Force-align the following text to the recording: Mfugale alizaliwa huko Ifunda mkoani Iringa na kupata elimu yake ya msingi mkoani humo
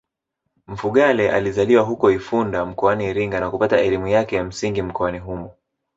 Mfugale 0.67 1.31
alizaliwa 1.31 1.83
huko 1.83 2.11
Ifunda 2.11 2.65
mkoani 2.65 3.05
Iringa 3.09 3.39
na 3.39 3.51
kupata 3.51 3.79
elimu 3.81 4.07
yake 4.07 4.35
ya 4.35 4.43
msingi 4.43 4.81
mkoani 4.81 5.19
humo 5.19 5.51